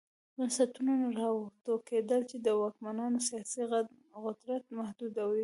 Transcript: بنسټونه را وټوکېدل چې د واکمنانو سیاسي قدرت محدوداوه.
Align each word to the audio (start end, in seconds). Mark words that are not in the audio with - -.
بنسټونه 0.37 0.93
را 1.19 1.27
وټوکېدل 1.39 2.21
چې 2.29 2.37
د 2.45 2.47
واکمنانو 2.61 3.17
سیاسي 3.27 3.61
قدرت 4.25 4.63
محدوداوه. 4.77 5.39